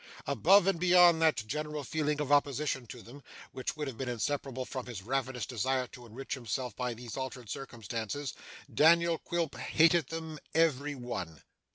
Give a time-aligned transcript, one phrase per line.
[0.25, 4.65] Above and beyond that general feeling of opposition to them, which would have been inseparable
[4.65, 8.33] from his ravenous desire to enrich himself by these altered circumstances,
[8.73, 11.43] Daniel Quilp hated them every one.